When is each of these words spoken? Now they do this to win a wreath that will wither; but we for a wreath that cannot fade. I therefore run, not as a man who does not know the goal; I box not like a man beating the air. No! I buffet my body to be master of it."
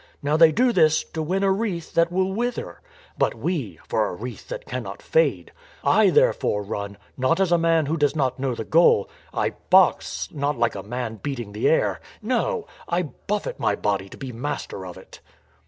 Now 0.23 0.35
they 0.35 0.51
do 0.51 0.71
this 0.73 1.03
to 1.13 1.21
win 1.21 1.43
a 1.43 1.51
wreath 1.51 1.93
that 1.93 2.11
will 2.11 2.33
wither; 2.33 2.81
but 3.19 3.35
we 3.35 3.77
for 3.87 4.07
a 4.07 4.15
wreath 4.15 4.47
that 4.47 4.65
cannot 4.65 4.99
fade. 4.99 5.51
I 5.83 6.09
therefore 6.09 6.63
run, 6.63 6.97
not 7.17 7.39
as 7.39 7.51
a 7.51 7.59
man 7.59 7.85
who 7.85 7.97
does 7.97 8.15
not 8.15 8.39
know 8.39 8.55
the 8.55 8.63
goal; 8.63 9.11
I 9.31 9.51
box 9.69 10.27
not 10.31 10.57
like 10.57 10.73
a 10.73 10.81
man 10.81 11.17
beating 11.21 11.51
the 11.51 11.69
air. 11.69 12.01
No! 12.19 12.65
I 12.89 13.03
buffet 13.27 13.59
my 13.59 13.75
body 13.75 14.09
to 14.09 14.17
be 14.17 14.31
master 14.31 14.87
of 14.87 14.97
it." 14.97 15.19